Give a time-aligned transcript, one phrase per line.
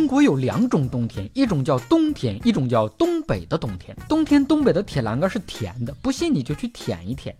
[0.00, 3.94] 中国有两种冬天，一种叫冬天，一种叫东北的冬天。
[4.08, 7.36] 冬天东北的铁栏杆是甜的，不信你就去舔一舔。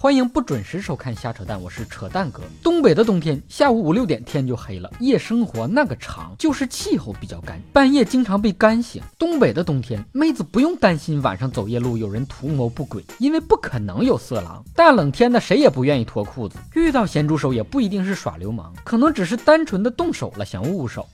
[0.00, 2.40] 欢迎不准时收看瞎扯淡，我是扯淡哥。
[2.62, 9.02] 东北的冬天，下午五六点天就黑了，夜生活那个长，就是气候比较干，半夜经常被干醒。
[9.18, 14.64] 东北的冬天，妹子不用担心晚上走夜路有人图谋不轨，因为不可能有色狼。
[14.72, 21.08] 大冷天的，谁也不愿意脱裤子，遇到咸猪手也不一定是耍流氓，可能只是单纯的动手了，想捂捂手。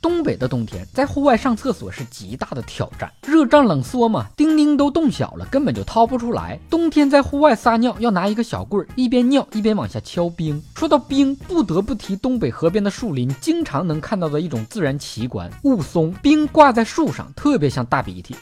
[0.00, 6.58] 东北的冬天，在户外上厕所是极大的挑战，热胀冷缩嘛，丁丁都冻小了，根本就掏不出来。
[6.70, 10.62] 冬天在户外撒尿要拿一个小棍儿，一边尿一边往下敲冰。
[10.74, 16.14] 说到冰，不得不提东北河边的树林经常能看到的一种自然奇观——雾凇。
[16.22, 18.34] 冰挂在树上，特别像大鼻涕。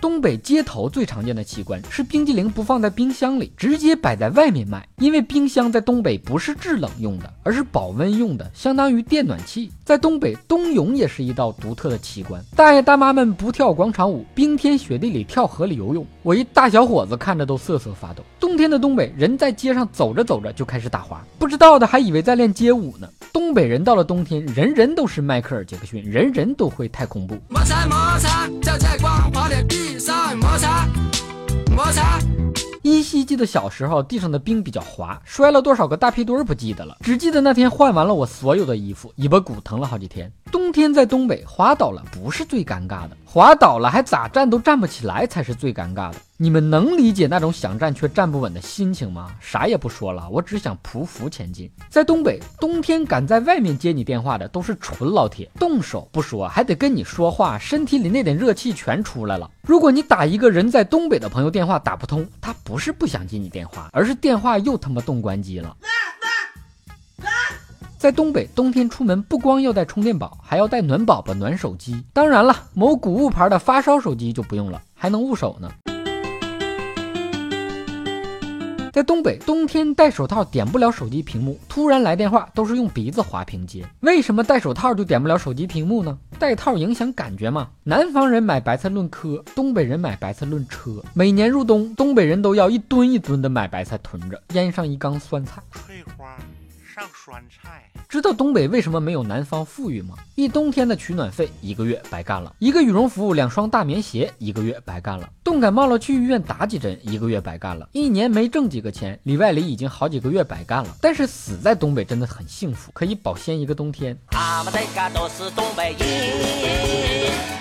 [0.00, 4.88] 东北街头最常见的奇观是冰激凌不放在冰箱里，直接摆在外面卖。
[4.96, 9.70] 因为冰箱在东北不是制冷用的，而是保温用的，相当于电暖气。
[9.84, 12.42] 在东北，冬泳也是一道独特的奇观。
[12.56, 18.22] 大爷大妈们不跳广场舞，冰天雪地里跳河里游泳，我一大小伙子看着都瑟瑟发抖。
[18.38, 23.06] 冬天的东北，人在街上走着走着就开始打滑，不知道的还以为在练街舞呢。
[23.32, 27.36] 东北人到了冬天，人人都是迈克尔·杰克逊，人人都会太恐怖。
[27.48, 30.88] 摩擦摩擦，在光滑的地上摩擦
[31.74, 32.18] 摩擦。
[32.82, 40.32] 依稀记得小时候地上的冰比较滑，摔了多少个大屁墩儿不记得了，只记得那天换完了我所有的衣服，尾巴骨疼了好几天。
[40.50, 46.16] 冬天在东北滑倒了不是最尴尬的，滑倒了还咋站都站不起来才是最尴尬的。
[46.36, 49.30] 你们能理解那种想站却站不稳的心情吗？
[49.40, 51.70] 啥也不说了，我只想匍匐前进。
[51.88, 59.50] 在东北，冬天敢在外面接你电话的都是纯老铁，动手不说，还得跟你说话，身体里那点热气全出来了。
[59.62, 65.76] 如果你打一个人在东北的朋友电话打不通，他不是不想接你电话，而是电话又他妈冻关机了。
[68.00, 72.02] 在东北，冬天出门不光要带充电宝，还要带暖宝宝、暖手机。
[72.14, 75.70] 当然了，某谷物牌的发烧手机就不用了，还能捂手呢。
[78.90, 83.84] 在东北，冬天戴手套点不了手机屏幕，突然来电话都是用鼻子划屏接。
[84.00, 86.16] 为什么戴手套就点不了手机屏幕呢？
[86.38, 87.68] 戴套影响感觉吗？
[87.84, 91.02] 南方人买白菜论颗，东北人买白菜论车。
[91.12, 95.60] 每年入冬，东北人都要一吨一吨的买白菜囤着，腌上一缸酸菜。
[95.70, 96.34] 翠花。
[96.92, 100.16] 上酸菜，知道东北为什么没有南方富裕吗？
[100.34, 110.96] 一冬天的取暖费一个月白干了，一个羽绒服、两双大棉鞋一个月白干了，冻感冒了去医院打几针一个月白干了，一年没挣几个钱，里外里已经好几个月白干了。
[111.00, 114.18] 但是死在东北真的很幸福，可以保鲜一个冬天。
[115.14, 116.08] 都是东北人。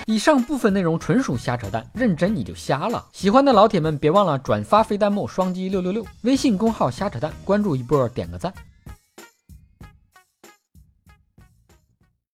[0.07, 3.06] 以上部分内容纯属瞎扯淡，认真你就瞎了。
[3.13, 8.51] 喜欢的老铁们别忘了转发飞弹幕双击六六六，微信公号瞎扯淡，关注一波点个赞。